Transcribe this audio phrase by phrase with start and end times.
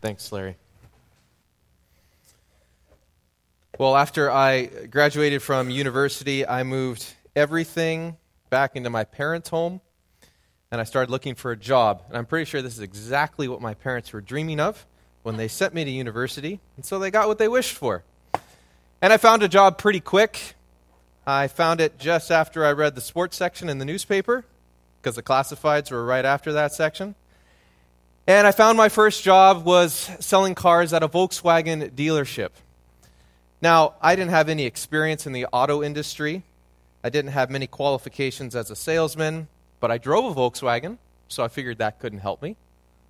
[0.00, 0.56] Thanks, Larry.
[3.78, 8.16] Well, after I graduated from university, I moved everything
[8.50, 9.80] back into my parents' home
[10.70, 12.02] and I started looking for a job.
[12.08, 14.86] And I'm pretty sure this is exactly what my parents were dreaming of
[15.22, 16.60] when they sent me to university.
[16.76, 18.04] And so they got what they wished for.
[19.02, 20.54] And I found a job pretty quick.
[21.26, 24.44] I found it just after I read the sports section in the newspaper
[25.00, 27.14] because the classifieds were right after that section.
[28.30, 32.50] And I found my first job was selling cars at a Volkswagen dealership.
[33.60, 36.44] Now, I didn't have any experience in the auto industry.
[37.02, 39.48] I didn't have many qualifications as a salesman,
[39.80, 42.54] but I drove a Volkswagen, so I figured that couldn't help me.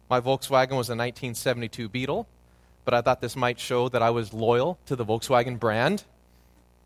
[0.08, 2.26] My Volkswagen was a 1972 Beetle,
[2.86, 6.04] but I thought this might show that I was loyal to the Volkswagen brand.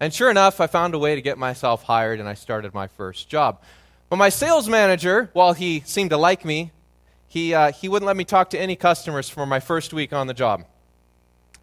[0.00, 2.88] And sure enough, I found a way to get myself hired and I started my
[2.88, 3.62] first job.
[4.08, 6.72] But my sales manager, while he seemed to like me,
[7.34, 10.28] he, uh, he wouldn't let me talk to any customers for my first week on
[10.28, 10.64] the job.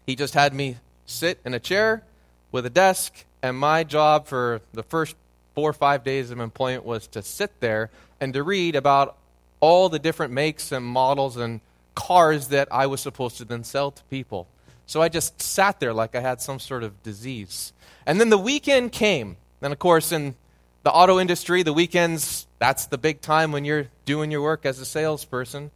[0.04, 2.02] He just had me sit in a chair
[2.50, 5.16] with a desk, and my job for the first
[5.54, 7.88] four or five days of employment was to sit there
[8.20, 9.16] and to read about
[9.60, 11.62] all the different makes and models and
[11.94, 14.48] cars that I was supposed to then sell to people.
[14.84, 17.72] So I just sat there like I had some sort of disease.
[18.04, 19.38] And then the weekend came.
[19.62, 20.34] And of course, in
[20.82, 24.78] the auto industry, the weekends, that's the big time when you're doing your work as
[24.78, 25.70] a salesperson.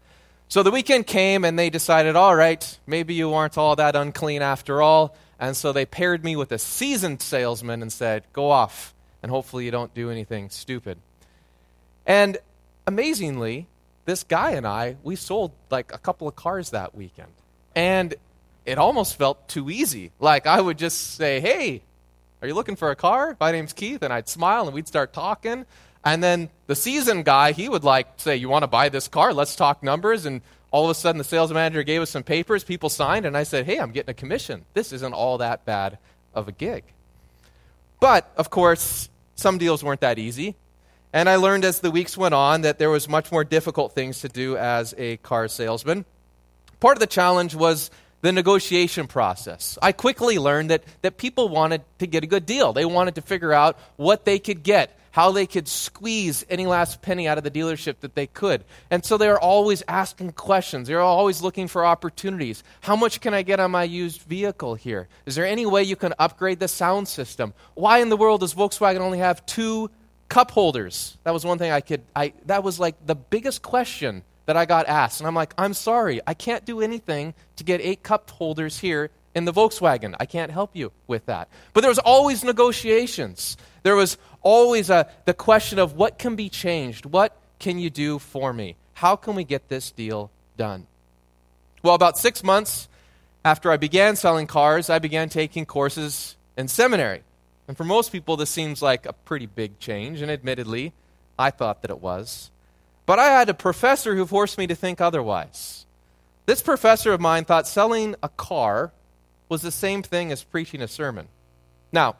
[0.48, 4.42] So the weekend came and they decided, all right, maybe you aren't all that unclean
[4.42, 5.16] after all.
[5.38, 9.64] And so they paired me with a seasoned salesman and said, go off and hopefully
[9.64, 10.98] you don't do anything stupid.
[12.06, 12.38] And
[12.86, 13.66] amazingly,
[14.04, 17.32] this guy and I, we sold like a couple of cars that weekend.
[17.74, 18.14] And
[18.64, 20.12] it almost felt too easy.
[20.20, 21.82] Like I would just say, hey,
[22.42, 23.36] are you looking for a car?
[23.40, 24.02] My name's Keith.
[24.02, 25.66] And I'd smile and we'd start talking.
[26.04, 29.32] And then the seasoned guy, he would like say, you want to buy this car?
[29.32, 30.26] Let's talk numbers.
[30.26, 32.62] And all of a sudden, the sales manager gave us some papers.
[32.62, 33.26] People signed.
[33.26, 34.64] And I said, hey, I'm getting a commission.
[34.74, 35.98] This isn't all that bad
[36.34, 36.84] of a gig.
[37.98, 40.54] But, of course, some deals weren't that easy.
[41.12, 44.20] And I learned as the weeks went on that there was much more difficult things
[44.20, 46.04] to do as a car salesman.
[46.78, 47.90] Part of the challenge was
[48.26, 49.78] the negotiation process.
[49.80, 52.72] I quickly learned that, that people wanted to get a good deal.
[52.72, 57.02] They wanted to figure out what they could get, how they could squeeze any last
[57.02, 58.64] penny out of the dealership that they could.
[58.90, 60.88] And so they were always asking questions.
[60.88, 62.64] They were always looking for opportunities.
[62.80, 65.06] How much can I get on my used vehicle here?
[65.24, 67.54] Is there any way you can upgrade the sound system?
[67.74, 69.88] Why in the world does Volkswagen only have two
[70.28, 71.16] cup holders?
[71.22, 74.64] That was one thing I could I that was like the biggest question that I
[74.64, 75.20] got asked.
[75.20, 79.10] And I'm like, I'm sorry, I can't do anything to get eight cup holders here
[79.34, 80.14] in the Volkswagen.
[80.18, 81.48] I can't help you with that.
[81.74, 83.56] But there was always negotiations.
[83.82, 87.04] There was always a, the question of what can be changed?
[87.04, 88.76] What can you do for me?
[88.94, 90.86] How can we get this deal done?
[91.82, 92.88] Well, about six months
[93.44, 97.22] after I began selling cars, I began taking courses in seminary.
[97.68, 100.92] And for most people, this seems like a pretty big change, and admittedly,
[101.38, 102.50] I thought that it was.
[103.06, 105.86] But I had a professor who forced me to think otherwise.
[106.44, 108.92] This professor of mine thought selling a car
[109.48, 111.28] was the same thing as preaching a sermon.
[111.92, 112.16] Now,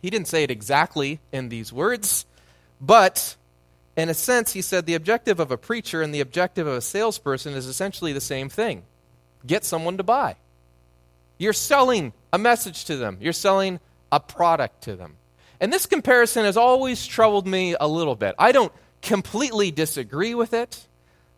[0.00, 2.24] he didn't say it exactly in these words,
[2.80, 3.36] but
[3.96, 6.80] in a sense, he said the objective of a preacher and the objective of a
[6.80, 8.84] salesperson is essentially the same thing
[9.46, 10.36] get someone to buy.
[11.38, 13.80] You're selling a message to them, you're selling
[14.10, 15.16] a product to them.
[15.60, 18.34] And this comparison has always troubled me a little bit.
[18.38, 18.72] I don't
[19.02, 20.86] completely disagree with it,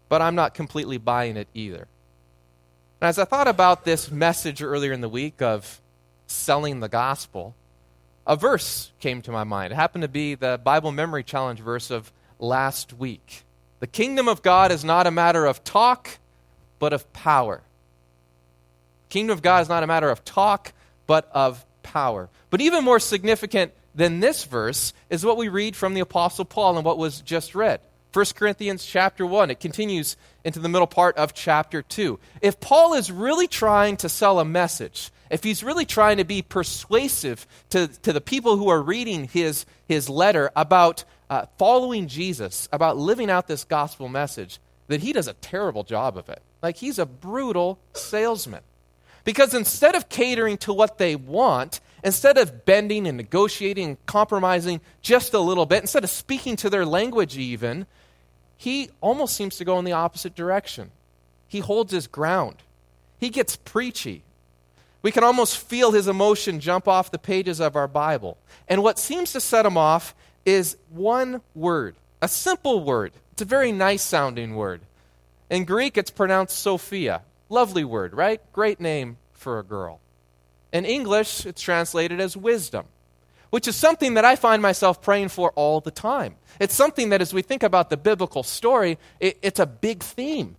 [0.09, 1.89] but I'm not completely buying it either.
[3.01, 5.81] And as I thought about this message earlier in the week of
[6.27, 7.55] selling the gospel,
[8.27, 9.73] a verse came to my mind.
[9.73, 13.45] It happened to be the Bible Memory Challenge verse of last week.
[13.81, 16.19] The kingdom of God is not a matter of talk,
[16.79, 17.63] but of power.
[19.09, 20.73] Kingdom of God is not a matter of talk,
[21.07, 22.29] but of power.
[22.51, 26.77] But even more significant than this verse is what we read from the apostle Paul
[26.77, 27.81] and what was just read.
[28.13, 29.51] 1 Corinthians chapter 1.
[29.51, 32.19] It continues into the middle part of chapter 2.
[32.41, 36.43] If Paul is really trying to sell a message, if he's really trying to be
[36.43, 42.69] persuasive to, to the people who are reading his, his letter about uh, following Jesus,
[42.73, 46.41] about living out this gospel message, that he does a terrible job of it.
[46.63, 48.63] Like he's a brutal salesman.
[49.25, 54.81] Because instead of catering to what they want, instead of bending and negotiating and compromising
[55.03, 57.87] just a little bit, instead of speaking to their language even,
[58.57, 60.91] he almost seems to go in the opposite direction.
[61.47, 62.57] He holds his ground.
[63.19, 64.23] He gets preachy.
[65.01, 68.37] We can almost feel his emotion jump off the pages of our Bible.
[68.69, 73.13] And what seems to set him off is one word, a simple word.
[73.33, 74.81] It's a very nice sounding word.
[75.51, 77.23] In Greek, it's pronounced Sophia.
[77.49, 78.41] lovely word, right?
[78.53, 80.01] Great name for a girl.
[80.73, 82.87] In English, it's translated as wisdom,
[83.51, 86.37] which is something that I find myself praying for all the time.
[86.61, 90.57] It's something that, as we think about the biblical story, it, it's a big theme.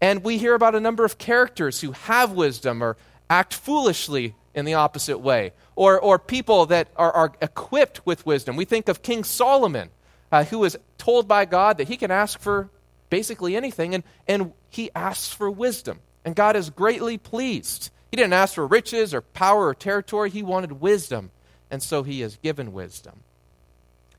[0.00, 2.96] And we hear about a number of characters who have wisdom or
[3.28, 8.56] act foolishly in the opposite way, or, or people that are, are equipped with wisdom.
[8.56, 9.90] We think of King Solomon,
[10.32, 12.68] uh, who was told by God that he can ask for
[13.10, 16.00] basically anything, and, and he asks for wisdom.
[16.24, 17.90] And God is greatly pleased.
[18.10, 21.30] He didn't ask for riches or power or territory, he wanted wisdom.
[21.70, 23.20] And so he is given wisdom.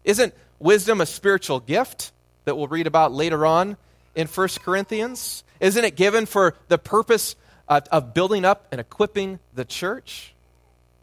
[0.04, 2.12] Isn't wisdom a spiritual gift
[2.46, 3.78] that we'll read about later on
[4.16, 5.44] in 1 Corinthians?
[5.60, 7.36] Isn't it given for the purpose
[7.68, 10.34] of, of building up and equipping the church?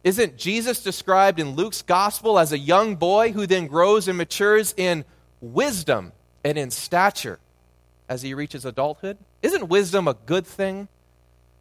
[0.05, 4.73] Isn't Jesus described in Luke's gospel as a young boy who then grows and matures
[4.77, 5.05] in
[5.41, 6.13] wisdom
[6.45, 7.39] and in stature
[8.09, 9.19] as he reaches adulthood?
[9.43, 10.89] Isn't wisdom a good thing?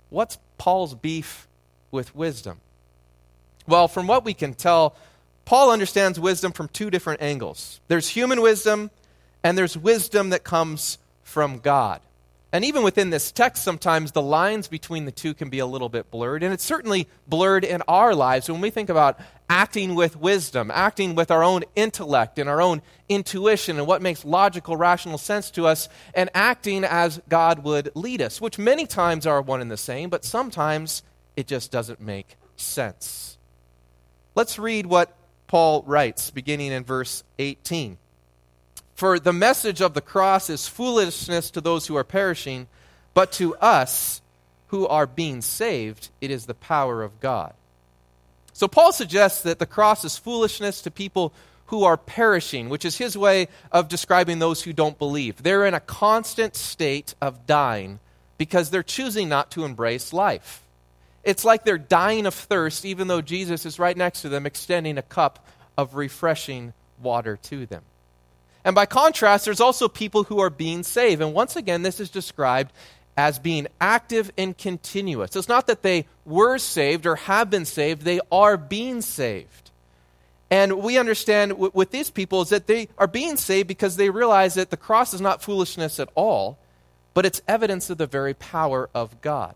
[0.10, 1.48] What's Paul's beef
[1.92, 2.60] with wisdom?
[3.68, 4.96] Well, from what we can tell,
[5.46, 8.92] Paul understands wisdom from two different angles there's human wisdom,
[9.44, 12.02] and there's wisdom that comes from God.
[12.54, 15.90] And even within this text, sometimes the lines between the two can be a little
[15.90, 16.44] bit blurred.
[16.44, 21.14] And it's certainly blurred in our lives when we think about acting with wisdom, acting
[21.16, 25.68] with our own intellect and our own intuition and what makes logical, rational sense to
[25.68, 29.78] us, and acting as God would lead us, which many times are one and the
[29.78, 31.04] same, but sometimes
[31.36, 33.38] it just doesn't make sense.
[34.36, 35.14] Let's read what
[35.48, 37.98] Paul writes, beginning in verse 18.
[38.98, 42.66] For the message of the cross is foolishness to those who are perishing,
[43.14, 44.24] but to us
[44.70, 47.54] who are being saved, it is the power of God.
[48.54, 51.32] So Paul suggests that the cross is foolishness to people
[51.68, 55.44] who are perishing, which is his way of describing those who don't believe.
[55.44, 58.00] They're in a constant state of dying
[58.40, 60.64] because they're choosing not to embrace life.
[61.24, 64.98] It's like they're dying of thirst, even though Jesus is right next to them, extending
[64.98, 65.46] a cup
[65.78, 67.84] of refreshing water to them.
[68.68, 71.22] And by contrast, there's also people who are being saved.
[71.22, 72.74] And once again, this is described
[73.16, 75.38] as being active and continuous.
[75.38, 79.72] It's not that they were saved or have been saved, they are being saved.
[80.52, 84.56] And we understand with these people is that they are being saved because they realize
[84.56, 86.58] that the cross is not foolishness at all,
[87.14, 89.56] but it's evidence of the very power of God.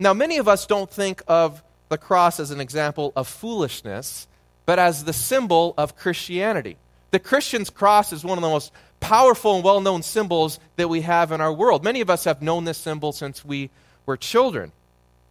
[0.00, 4.26] Now, many of us don't think of the cross as an example of foolishness,
[4.64, 6.76] but as the symbol of Christianity.
[7.16, 8.70] The Christian's cross is one of the most
[9.00, 11.82] powerful and well known symbols that we have in our world.
[11.82, 13.70] Many of us have known this symbol since we
[14.04, 14.70] were children.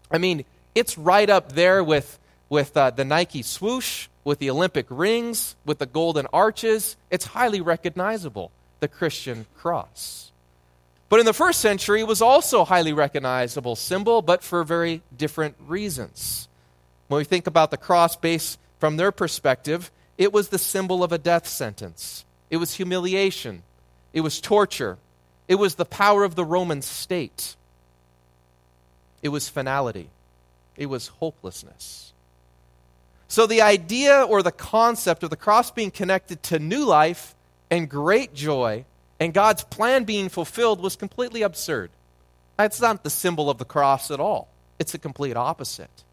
[0.10, 2.18] I mean, it's right up there with,
[2.50, 6.98] with uh, the Nike swoosh, with the Olympic rings, with the golden arches.
[7.12, 8.50] It's highly recognizable,
[8.80, 10.32] the Christian cross.
[11.10, 15.04] But in the first century, it was also a highly recognizable symbol, but for very
[15.16, 16.48] different reasons.
[17.10, 21.12] When we think about the cross based from their perspective, it was the symbol of
[21.12, 22.26] a death sentence.
[22.50, 23.64] It was humiliation.
[24.14, 24.98] It was torture.
[25.48, 27.56] It was the power of the Roman state.
[29.22, 30.10] It was finality.
[30.78, 32.14] It was hopelessness.
[33.28, 37.36] So, the idea or the concept of the cross being connected to new life
[37.72, 38.86] and great joy
[39.20, 41.90] and God's plan being fulfilled was completely absurd.
[42.58, 44.48] That's not the symbol of the cross at all,
[44.80, 46.04] it's the complete opposite.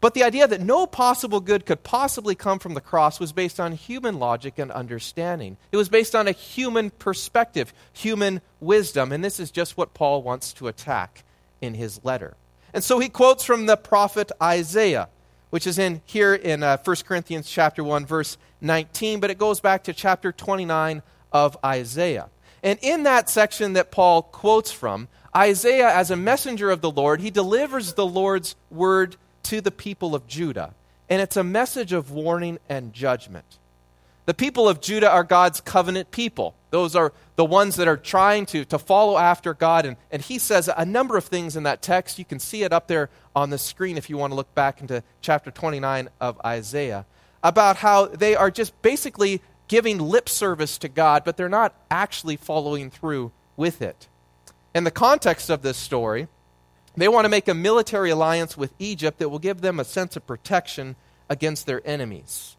[0.00, 3.60] But the idea that no possible good could possibly come from the cross was based
[3.60, 5.58] on human logic and understanding.
[5.72, 10.22] It was based on a human perspective, human wisdom, and this is just what Paul
[10.22, 11.24] wants to attack
[11.60, 12.34] in his letter.
[12.72, 15.08] And so he quotes from the prophet Isaiah,
[15.50, 19.60] which is in here in uh, 1 Corinthians chapter 1 verse 19, but it goes
[19.60, 21.02] back to chapter 29
[21.32, 22.30] of Isaiah.
[22.62, 27.20] And in that section that Paul quotes from, Isaiah as a messenger of the Lord,
[27.20, 29.16] he delivers the Lord's word
[29.50, 30.74] to the people of Judah,
[31.08, 33.58] and it's a message of warning and judgment.
[34.26, 36.54] The people of Judah are God's covenant people.
[36.70, 39.86] Those are the ones that are trying to, to follow after God.
[39.86, 42.16] And, and he says a number of things in that text.
[42.16, 44.80] You can see it up there on the screen if you want to look back
[44.80, 47.04] into chapter 29 of Isaiah
[47.42, 52.36] about how they are just basically giving lip service to God, but they're not actually
[52.36, 54.06] following through with it.
[54.76, 56.28] In the context of this story,
[56.96, 60.16] they want to make a military alliance with Egypt that will give them a sense
[60.16, 60.96] of protection
[61.28, 62.56] against their enemies.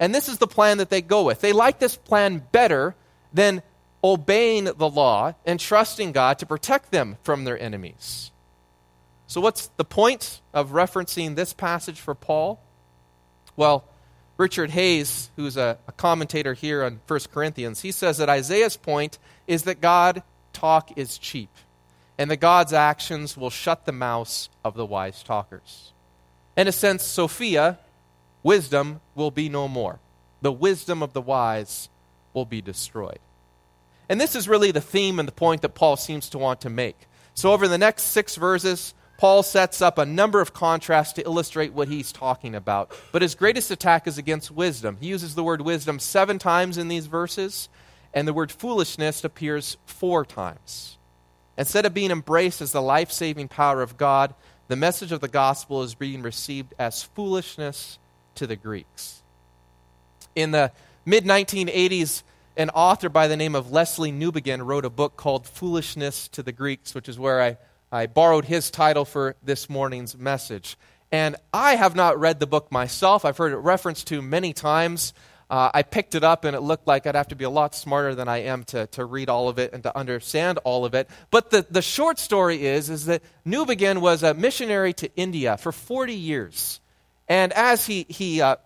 [0.00, 1.40] And this is the plan that they go with.
[1.40, 2.94] They like this plan better
[3.32, 3.62] than
[4.02, 8.30] obeying the law and trusting God to protect them from their enemies.
[9.26, 12.60] So, what's the point of referencing this passage for Paul?
[13.56, 13.84] Well,
[14.36, 19.18] Richard Hays, who's a, a commentator here on 1 Corinthians, he says that Isaiah's point
[19.46, 20.22] is that God
[20.52, 21.50] talk is cheap.
[22.18, 25.92] And the God's actions will shut the mouths of the wise talkers.
[26.56, 27.78] In a sense, Sophia,
[28.42, 29.98] wisdom, will be no more.
[30.40, 31.88] The wisdom of the wise
[32.32, 33.18] will be destroyed.
[34.08, 36.70] And this is really the theme and the point that Paul seems to want to
[36.70, 37.08] make.
[37.34, 41.72] So, over the next six verses, Paul sets up a number of contrasts to illustrate
[41.72, 42.92] what he's talking about.
[43.12, 44.98] But his greatest attack is against wisdom.
[45.00, 47.68] He uses the word wisdom seven times in these verses,
[48.12, 50.98] and the word foolishness appears four times.
[51.56, 54.34] Instead of being embraced as the life saving power of God,
[54.68, 57.98] the message of the gospel is being received as foolishness
[58.34, 59.22] to the Greeks.
[60.34, 60.72] In the
[61.04, 62.22] mid 1980s,
[62.56, 66.52] an author by the name of Lesslie Newbigin wrote a book called Foolishness to the
[66.52, 67.56] Greeks, which is where I,
[67.90, 70.76] I borrowed his title for this morning's message.
[71.12, 73.24] And I have not read the book myself.
[73.24, 75.14] I've heard it referenced to many times.
[75.50, 77.74] Uh, I picked it up and it looked like I'd have to be a lot
[77.74, 80.94] smarter than I am to, to read all of it and to understand all of
[80.94, 81.08] it.
[81.30, 85.72] But the, the short story is, is that Newbigin was a missionary to India for
[85.72, 86.80] 40 years.
[87.28, 88.56] And as he, he uh,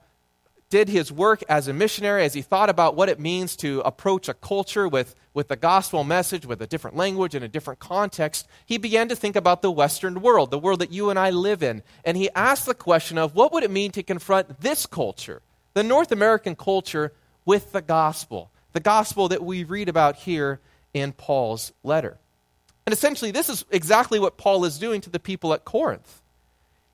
[0.70, 4.28] did his work as a missionary, as he thought about what it means to approach
[4.28, 8.46] a culture with, with the gospel message, with a different language and a different context,
[8.66, 11.62] he began to think about the Western world, the world that you and I live
[11.62, 11.82] in.
[12.04, 15.42] And he asked the question of what would it mean to confront this culture?
[15.78, 17.12] The North American culture
[17.44, 20.58] with the gospel, the gospel that we read about here
[20.92, 22.18] in Paul's letter.
[22.84, 26.20] And essentially, this is exactly what Paul is doing to the people at Corinth.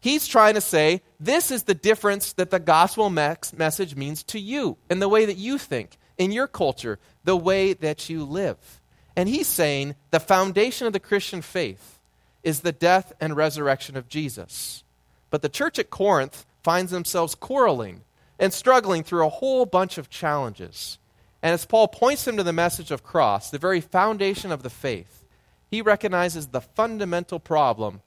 [0.01, 4.77] He's trying to say, this is the difference that the gospel message means to you
[4.91, 8.83] in the way that you think, in your culture, the way that you live.
[9.17, 11.99] And he's saying the foundation of the Christian faith
[12.43, 14.85] is the death and resurrection of Jesus.
[15.31, 18.03] But the church at Corinth finds themselves quarreling
[18.39, 20.99] and struggling through a whole bunch of challenges.
[21.43, 24.71] And as Paul points him to the message of cross, the very foundation of the
[24.71, 25.25] faith,
[25.71, 28.01] he recognizes the fundamental problem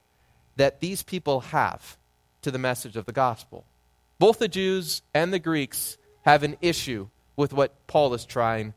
[0.56, 1.96] that these people have
[2.42, 3.64] to the message of the gospel.
[4.18, 8.74] Both the Jews and the Greeks have an issue with what Paul is trying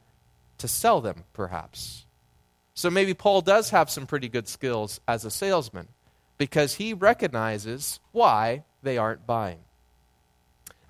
[0.59, 2.05] to sell them, perhaps.
[2.75, 5.87] So maybe Paul does have some pretty good skills as a salesman
[6.37, 9.59] because he recognizes why they aren't buying.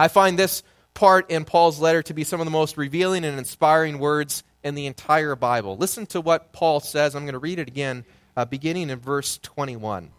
[0.01, 0.63] I find this
[0.95, 4.73] part in Paul's letter to be some of the most revealing and inspiring words in
[4.73, 5.77] the entire Bible.
[5.77, 7.13] Listen to what Paul says.
[7.13, 8.03] I'm going to read it again,
[8.35, 10.09] uh, beginning in verse 21.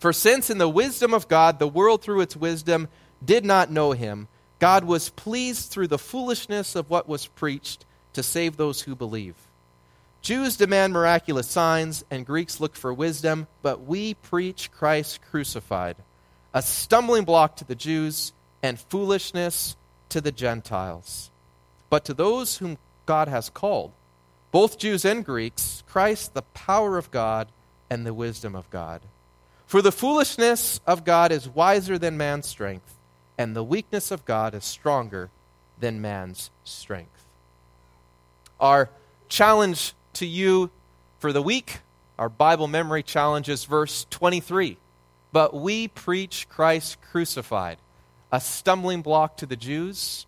[0.00, 2.88] For since in the wisdom of God, the world through its wisdom
[3.24, 4.26] did not know him,
[4.58, 9.36] God was pleased through the foolishness of what was preached to save those who believe.
[10.20, 15.94] Jews demand miraculous signs, and Greeks look for wisdom, but we preach Christ crucified,
[16.52, 18.32] a stumbling block to the Jews
[18.62, 19.76] and foolishness
[20.10, 21.30] to the Gentiles.
[21.88, 23.92] But to those whom God has called,
[24.52, 27.48] both Jews and Greeks, Christ, the power of God
[27.88, 29.02] and the wisdom of God.
[29.66, 32.96] For the foolishness of God is wiser than man's strength,
[33.38, 35.30] and the weakness of God is stronger
[35.78, 37.24] than man's strength.
[38.58, 38.90] Our
[39.28, 40.70] challenge to you
[41.18, 41.78] for the week,
[42.18, 44.76] our Bible memory challenge is verse 23.
[45.32, 47.78] But we preach Christ crucified
[48.32, 50.26] a stumbling block to the Jews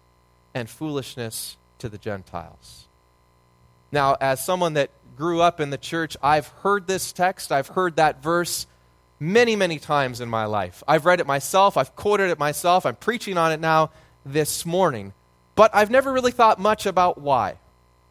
[0.55, 2.89] and foolishness to the Gentiles.
[3.91, 7.97] Now, as someone that grew up in the church, I've heard this text, I've heard
[7.97, 8.67] that verse
[9.21, 10.83] many, many times in my life.
[10.89, 13.91] I've read it myself, I've quoted it myself, I'm preaching on it now
[14.25, 15.13] this morning.
[15.55, 17.59] But I've never really thought much about why.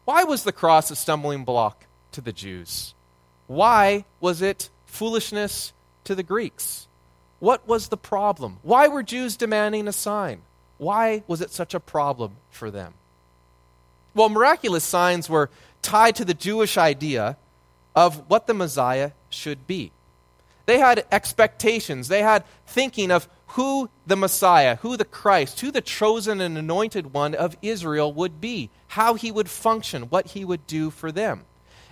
[0.04, 2.94] Why was the cross a stumbling block to the Jews?
[3.46, 5.72] Why was it foolishness
[6.04, 6.88] to the Greeks?
[7.42, 8.58] What was the problem?
[8.62, 10.42] Why were Jews demanding a sign?
[10.78, 12.94] Why was it such a problem for them?
[14.14, 15.50] Well, miraculous signs were
[15.82, 17.36] tied to the Jewish idea
[17.96, 19.90] of what the Messiah should be.
[20.66, 25.80] They had expectations, they had thinking of who the Messiah, who the Christ, who the
[25.80, 30.64] chosen and anointed one of Israel would be, how he would function, what he would
[30.68, 31.44] do for them.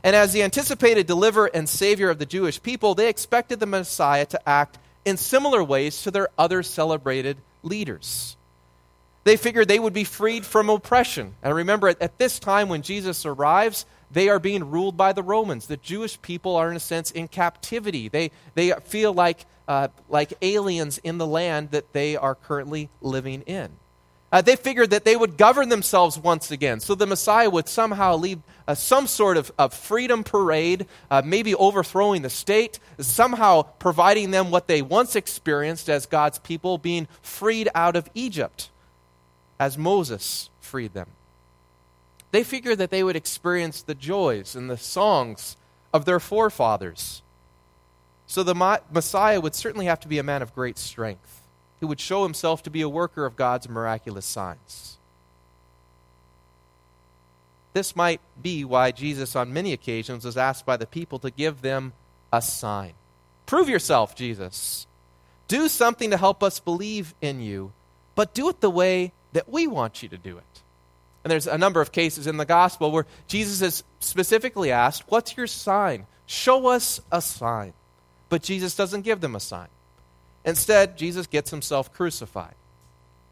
[0.05, 4.27] And as the anticipated deliverer and savior of the Jewish people, they expected the Messiah
[4.27, 8.37] to act in similar ways to their other celebrated leaders.
[9.25, 11.35] They figured they would be freed from oppression.
[11.43, 15.67] And remember, at, this time when Jesus arrives, they are being ruled by the Romans.
[15.67, 18.09] The Jewish people are, in a sense, in captivity.
[18.09, 23.43] They, they feel like, uh, like aliens in the land that they are currently living
[23.43, 23.71] in.
[24.33, 26.81] Uh, they figured that they would govern themselves once again.
[26.81, 31.55] So the Messiah would somehow lead uh, some sort of, of freedom parade, uh, maybe
[31.55, 37.69] overthrowing the state, somehow providing them what they once experienced as God's people being freed
[37.75, 38.71] out of Egypt,
[39.59, 41.09] as Moses freed them.
[42.31, 45.57] They figured that they would experience the joys and the songs
[45.93, 47.23] of their forefathers
[48.31, 48.55] So the
[48.93, 51.40] Messiah would certainly have to be a man of great strength,
[51.81, 54.99] who would show himself to be a worker of God's miraculous signs.
[57.73, 61.63] This might be why Jesus, on many occasions, was asked by the people to give
[61.63, 61.93] them
[62.33, 62.95] a sign.
[63.47, 64.87] Prove yourself, Jesus.
[65.49, 67.73] Do something to help us believe in you,
[68.15, 70.63] but do it the way that we want you to do it.
[71.23, 75.37] And there's a number of cases in the gospel where Jesus is specifically asked, What's
[75.37, 76.07] your sign?
[76.27, 77.73] Show us a sign.
[78.29, 79.69] But Jesus doesn't give them a sign.
[80.45, 82.55] Instead, Jesus gets himself crucified.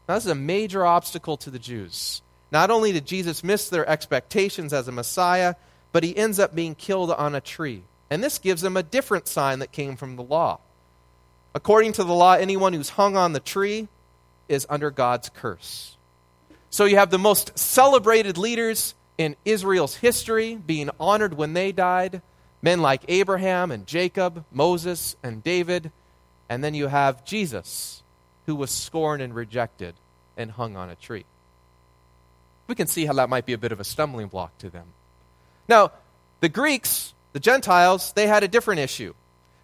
[0.07, 2.21] Now, this is a major obstacle to the Jews.
[2.51, 5.55] Not only did Jesus miss their expectations as a Messiah,
[5.91, 7.83] but he ends up being killed on a tree.
[8.09, 10.59] And this gives them a different sign that came from the law.
[11.53, 13.87] According to the law, anyone who's hung on the tree
[14.47, 15.95] is under God's curse.
[16.69, 22.21] So you have the most celebrated leaders in Israel's history being honored when they died
[22.61, 25.91] men like Abraham and Jacob, Moses and David.
[26.49, 28.01] And then you have Jesus,
[28.47, 29.93] who was scorned and rejected
[30.35, 31.25] and hung on a tree.
[32.67, 34.87] We can see how that might be a bit of a stumbling block to them.
[35.67, 35.91] Now,
[36.39, 39.13] the Greeks, the Gentiles, they had a different issue.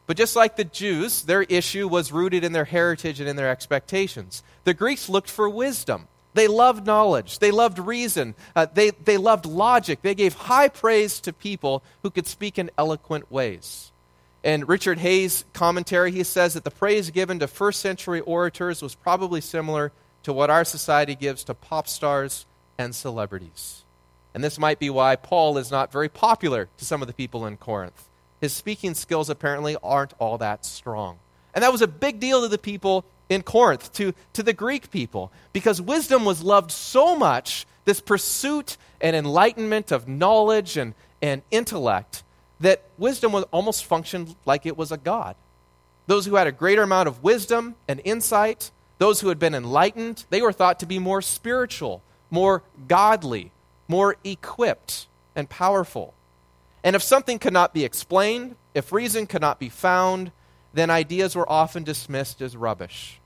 [0.07, 3.49] But just like the Jews, their issue was rooted in their heritage and in their
[3.49, 4.43] expectations.
[4.63, 6.07] The Greeks looked for wisdom.
[6.35, 7.39] They loved knowledge.
[7.39, 8.35] They loved reason.
[8.55, 10.01] Uh, they, they loved logic.
[10.01, 13.91] They gave high praise to people who could speak in eloquent ways.
[14.45, 18.93] In Richard Hays' commentary, he says that the praise given to first century orators was
[18.93, 22.45] probably similar to what our society gives to pop stars
[22.77, 23.83] and celebrities.
[24.35, 27.47] And this might be why Paul is not very popular to some of the people
[27.47, 28.07] in Corinth.
[28.39, 31.17] His speaking skills apparently aren't all that strong.
[31.55, 34.91] And that was a big deal to the people in Corinth, to, to the Greek
[34.91, 41.41] people, because wisdom was loved so much, this pursuit and enlightenment of knowledge and, and
[41.49, 42.21] intellect,
[42.59, 45.35] that wisdom was almost functioned like it was a god.
[46.07, 50.25] Those who had a greater amount of wisdom and insight, those who had been enlightened,
[50.29, 53.51] they were thought to be more spiritual, more godly,
[53.87, 56.13] more equipped and powerful.
[56.83, 60.31] And if something could not be explained, if reason could not be found,
[60.73, 63.19] then ideas were often dismissed as rubbish.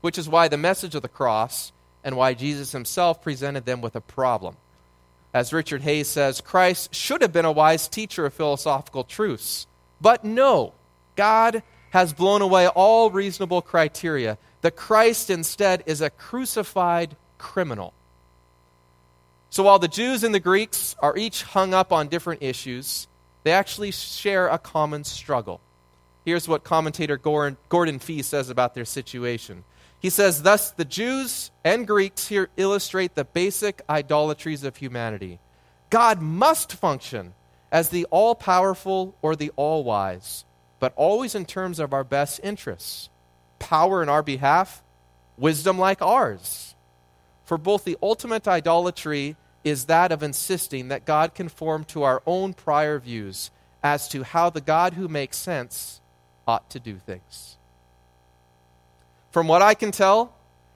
[0.00, 3.94] Which is why the message of the cross and why Jesus himself presented them with
[3.94, 4.56] a problem.
[5.34, 9.66] As Richard Hays says, Christ should have been a wise teacher of philosophical truths.
[10.00, 10.74] But no,
[11.16, 14.36] God has blown away all reasonable criteria.
[14.60, 17.94] The Christ instead is a crucified criminal.
[19.50, 23.06] So while the Jews and the Greeks are each hung up on different issues,
[23.42, 25.60] they actually share a common struggle.
[26.24, 29.64] Here's what commentator Gordon Fee says about their situation.
[30.02, 35.38] He says, Thus, the Jews and Greeks here illustrate the basic idolatries of humanity.
[35.90, 37.34] God must function
[37.70, 40.44] as the all powerful or the all wise,
[40.80, 43.10] but always in terms of our best interests.
[43.60, 44.82] Power in our behalf,
[45.38, 46.74] wisdom like ours.
[47.44, 52.54] For both the ultimate idolatry is that of insisting that God conform to our own
[52.54, 53.52] prior views
[53.84, 56.00] as to how the God who makes sense
[56.46, 57.56] ought to do things.
[59.32, 60.34] From what I can tell,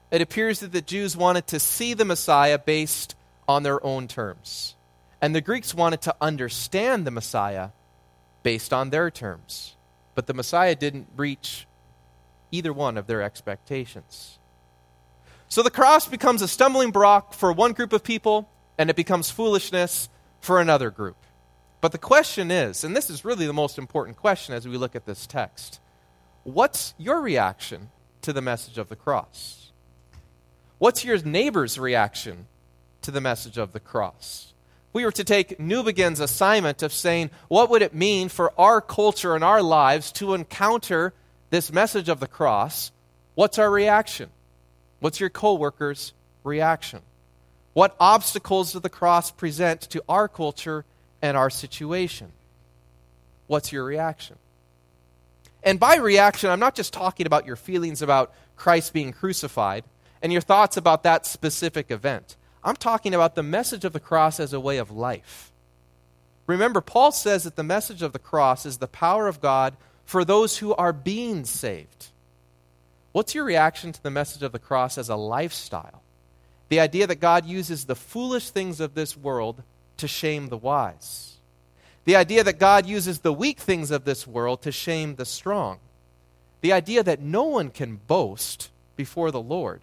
[0.09, 3.15] it appears that the Jews wanted to see the Messiah based
[3.47, 4.75] on their own terms.
[5.21, 7.69] And the Greeks wanted to understand the Messiah
[8.43, 9.75] based on their terms.
[10.15, 11.67] But the Messiah didn't reach
[12.51, 14.39] either one of their expectations.
[15.49, 19.29] So the cross becomes a stumbling block for one group of people, and it becomes
[19.29, 20.09] foolishness
[20.41, 21.17] for another group.
[21.79, 24.95] But the question is, and this is really the most important question as we look
[24.95, 25.79] at this text
[26.43, 27.89] what's your reaction
[28.21, 29.71] to the message of the cross?
[30.77, 32.47] What's your neighbor's reaction
[33.01, 34.53] to the message of the cross?
[34.93, 39.35] we were to take Newbigin's assignment of saying, what would it mean for our culture
[39.35, 41.13] and our lives to encounter
[41.51, 42.91] this message of the cross?
[43.35, 44.31] What's our reaction?
[44.99, 47.01] What's your coworker's reaction?
[47.73, 50.83] What obstacles does the cross present to our culture
[51.21, 52.31] and our situation.
[53.47, 54.37] What's your reaction?
[55.67, 59.83] And by reaction, I'm not just talking about your feelings about Christ being crucified
[60.21, 62.37] and your thoughts about that specific event.
[62.63, 65.51] I'm talking about the message of the cross as a way of life.
[66.47, 69.75] Remember, Paul says that the message of the cross is the power of God
[70.05, 72.11] for those who are being saved.
[73.11, 76.01] What's your reaction to the message of the cross as a lifestyle?
[76.69, 79.63] The idea that God uses the foolish things of this world
[79.97, 81.36] to shame the wise.
[82.07, 85.79] The idea that God uses the weak things of this world to shame the strong.
[86.61, 89.81] The idea that no one can boast before the Lord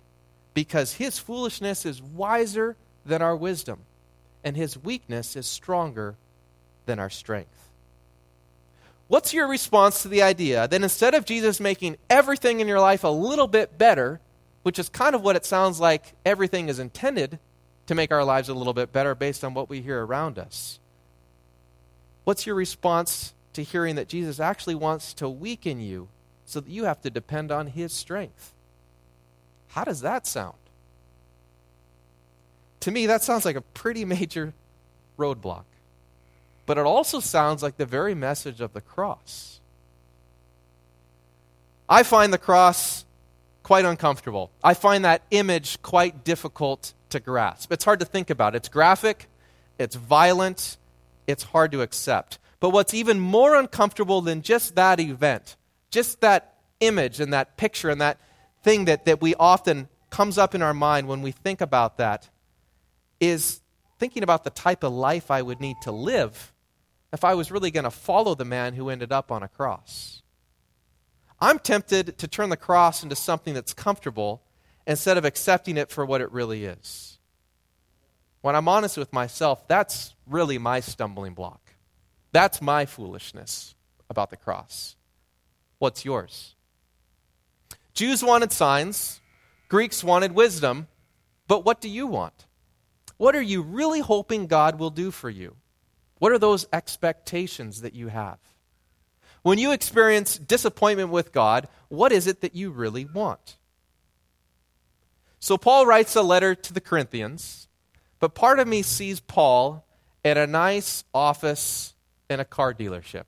[0.55, 3.81] because his foolishness is wiser than our wisdom
[4.43, 6.17] and his weakness is stronger
[6.87, 7.69] than our strength.
[9.07, 13.05] what's your response to the idea that instead of Jesus making everything in your life
[13.05, 14.19] a little bit better,
[14.63, 17.39] which is kind of what it sounds like everything is intended
[17.87, 20.79] to make our lives a little bit better based on what we hear around us?
[22.25, 26.09] What's your response to hearing that Jesus actually wants to weaken you
[26.45, 28.53] so that you have to depend on his strength?
[29.69, 30.57] How does that sound?
[32.81, 34.53] To me, that sounds like a pretty major
[35.19, 35.65] roadblock.
[36.67, 39.61] But it also sounds like the very message of the cross.
[41.89, 43.05] I find the cross
[43.63, 44.51] quite uncomfortable.
[44.63, 47.73] I find that image quite difficult to grasp.
[47.73, 48.55] It's hard to think about.
[48.55, 49.29] It's graphic,
[49.79, 50.79] it's violent,
[51.27, 52.39] it's hard to accept.
[52.61, 55.57] But what's even more uncomfortable than just that event,
[55.91, 58.19] just that image and that picture and that
[58.63, 62.31] thing that, that we often comes up in our mind when we think about that,
[63.21, 63.61] is
[63.99, 66.53] thinking about the type of life I would need to live
[67.13, 70.23] if I was really going to follow the man who ended up on a cross.
[71.41, 74.43] I'm tempted to turn the cross into something that's comfortable
[74.87, 77.19] instead of accepting it for what it really is.
[78.45, 81.73] When I'm honest with myself, that's really my stumbling block.
[82.31, 83.75] That's my foolishness
[84.11, 84.97] about the cross.
[85.79, 86.55] What's yours?
[87.95, 89.23] Jews wanted signs,
[89.71, 90.89] Greeks wanted wisdom,
[91.49, 92.45] but what do you want?
[93.17, 95.57] What are you really hoping God will do for you?
[96.19, 98.37] What are those expectations that you have?
[99.41, 103.57] When you experience disappointment with God, what is it that you really want?
[105.41, 107.69] So, Paul writes a letter to the Corinthians,
[108.25, 109.85] but part of me sees Paul
[110.25, 111.93] at a nice office
[112.31, 113.25] in a car dealership.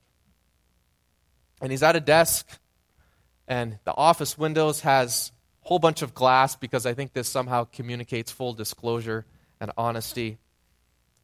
[1.61, 2.49] And he's at a desk,
[3.47, 5.33] and the office windows has
[5.63, 9.27] a whole bunch of glass because I think this somehow communicates full disclosure
[9.61, 10.39] and honesty.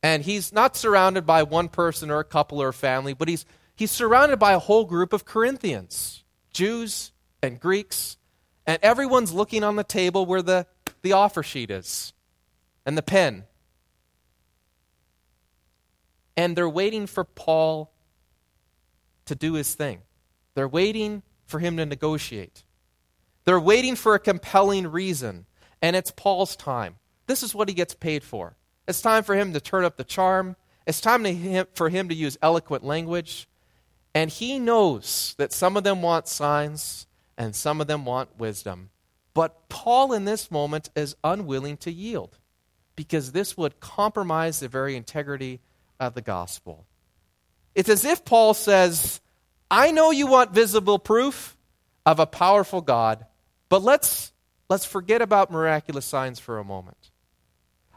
[0.02, 3.46] And he's not surrounded by one person or a couple or a family, but he's,
[3.74, 7.10] he's surrounded by a whole group of Corinthians, Jews
[7.42, 8.18] and Greeks,
[8.66, 10.66] and everyone's looking on the table where the,
[11.00, 12.12] the offer sheet is
[12.84, 13.44] and the pen.
[16.36, 17.92] And they're waiting for Paul
[19.26, 20.00] to do his thing.
[20.54, 22.64] They're waiting for him to negotiate.
[23.44, 25.46] They're waiting for a compelling reason,
[25.80, 26.96] and it's Paul's time.
[27.26, 28.56] This is what he gets paid for.
[28.86, 30.56] It's time for him to turn up the charm.
[30.86, 33.48] It's time to, for him to use eloquent language.
[34.14, 37.06] And he knows that some of them want signs
[37.38, 38.90] and some of them want wisdom.
[39.34, 42.38] But Paul, in this moment, is unwilling to yield
[42.94, 45.60] because this would compromise the very integrity
[46.02, 46.84] of the gospel.
[47.74, 49.20] It's as if Paul says,
[49.70, 51.56] I know you want visible proof
[52.04, 53.24] of a powerful God,
[53.68, 54.32] but let's,
[54.68, 57.10] let's forget about miraculous signs for a moment.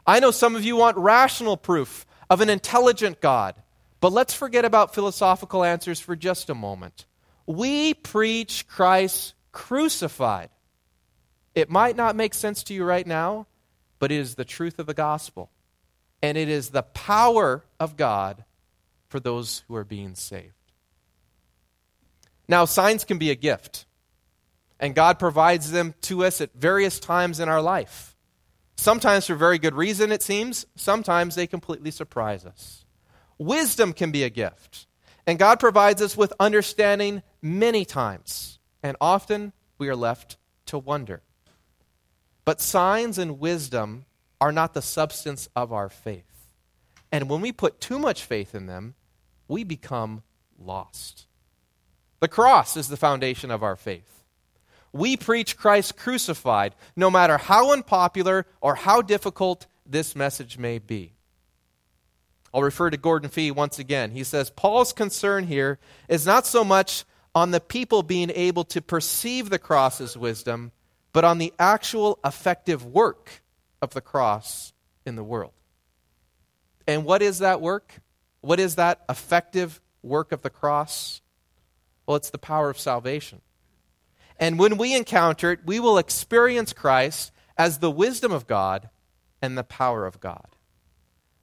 [0.06, 3.56] I know some of you want rational proof of an intelligent God,
[4.00, 7.06] but let's forget about philosophical answers for just a moment.
[7.44, 10.50] We preach Christ crucified.
[11.54, 13.46] It might not make sense to you right now,
[13.98, 15.50] but it is the truth of the gospel.
[16.26, 18.44] And it is the power of God
[19.06, 20.54] for those who are being saved.
[22.48, 23.86] Now, signs can be a gift,
[24.80, 28.16] and God provides them to us at various times in our life.
[28.76, 30.66] Sometimes for very good reason, it seems.
[30.74, 32.84] Sometimes they completely surprise us.
[33.38, 34.88] Wisdom can be a gift.
[35.28, 38.58] And God provides us with understanding many times.
[38.82, 41.22] And often we are left to wonder.
[42.44, 44.06] But signs and wisdom
[44.40, 46.24] are not the substance of our faith.
[47.10, 48.94] And when we put too much faith in them,
[49.48, 50.22] we become
[50.58, 51.26] lost.
[52.20, 54.16] The cross is the foundation of our faith
[54.96, 61.12] we preach Christ crucified, no matter how unpopular or how difficult this message may be.
[62.52, 64.10] I'll refer to Gordon Fee once again.
[64.10, 68.80] He says Paul's concern here is not so much on the people being able to
[68.80, 70.72] perceive the cross as wisdom,
[71.12, 73.42] but on the actual effective work
[73.82, 74.72] of the cross
[75.04, 75.52] in the world.
[76.86, 78.00] And what is that work?
[78.40, 81.20] What is that effective work of the cross?
[82.06, 83.40] Well, it's the power of salvation.
[84.38, 88.90] And when we encounter it, we will experience Christ as the wisdom of God
[89.40, 90.46] and the power of God.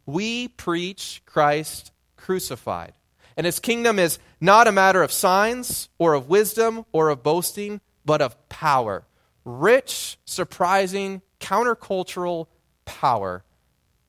[0.06, 2.94] We preach Christ crucified.
[3.36, 7.82] And his kingdom is not a matter of signs or of wisdom or of boasting,
[8.06, 9.06] but of power.
[9.44, 12.48] Rich, surprising, countercultural
[12.86, 13.44] power.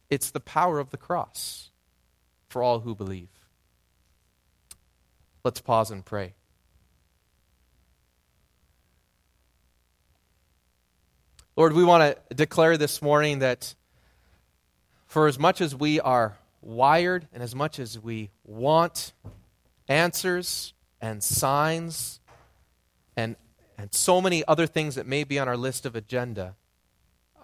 [0.08, 1.70] It's the power of the cross
[2.48, 3.28] for all who believe.
[5.42, 6.34] Let's pause and pray.
[11.56, 13.74] Lord, we want to declare this morning that
[15.06, 19.12] for as much as we are wired and as much as we want
[19.88, 22.20] answers and signs
[23.16, 23.36] and,
[23.76, 26.54] and so many other things that may be on our list of agenda,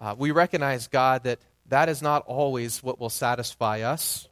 [0.01, 4.27] uh, we recognize, God, that that is not always what will satisfy us.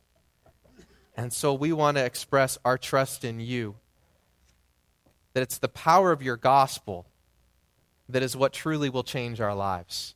[1.15, 3.75] And so we want to express our trust in you.
[5.33, 7.05] That it's the power of your gospel
[8.09, 10.15] that is what truly will change our lives.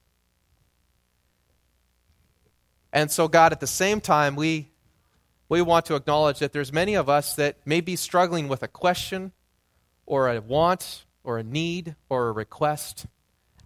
[2.91, 4.71] And so, God, at the same time, we,
[5.49, 8.67] we want to acknowledge that there's many of us that may be struggling with a
[8.67, 9.31] question
[10.05, 13.05] or a want or a need or a request.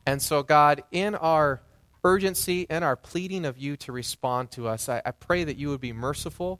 [0.05, 1.61] And so, God, in our
[2.03, 5.69] urgency and our pleading of you to respond to us, I, I pray that you
[5.69, 6.59] would be merciful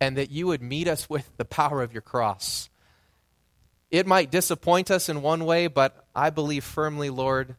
[0.00, 2.70] and that you would meet us with the power of your cross.
[3.90, 7.56] It might disappoint us in one way, but I believe firmly, Lord,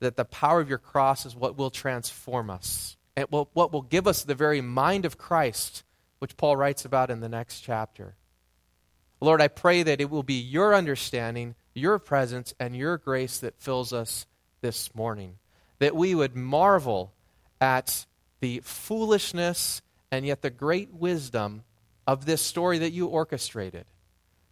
[0.00, 3.82] that the power of your cross is what will transform us and will, what will
[3.82, 5.84] give us the very mind of Christ,
[6.18, 8.16] which Paul writes about in the next chapter.
[9.20, 13.60] Lord, I pray that it will be your understanding, your presence, and your grace that
[13.60, 14.26] fills us
[14.60, 15.36] this morning.
[15.82, 17.12] That we would marvel
[17.60, 18.06] at
[18.38, 21.64] the foolishness and yet the great wisdom
[22.06, 23.86] of this story that you orchestrated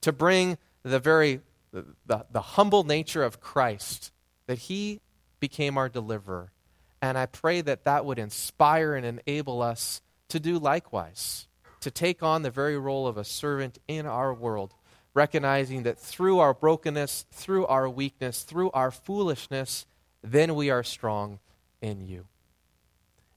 [0.01, 1.41] to bring the very
[1.73, 4.11] the, the, humble nature of Christ,
[4.49, 5.01] that he
[5.39, 6.51] became our deliverer.
[7.01, 11.47] And I pray that that would inspire and enable us to do likewise,
[11.79, 14.75] to take on the very role of a servant in our world,
[15.15, 19.87] recognizing that through our brokenness, through our weakness, through our foolishness,
[20.23, 21.39] then we are strong
[21.81, 22.27] in you.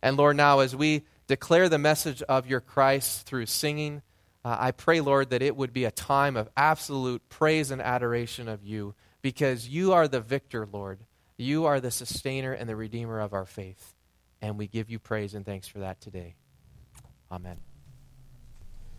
[0.02, 4.02] And Lord, now as we declare the message of your Christ through singing,
[4.46, 8.50] uh, I pray, Lord, that it would be a time of absolute praise and adoration
[8.50, 11.00] of you because you are the victor, Lord.
[11.38, 13.94] You are the sustainer and the redeemer of our faith.
[14.42, 16.36] And we give you praise and thanks for that today.
[17.32, 17.73] Amen.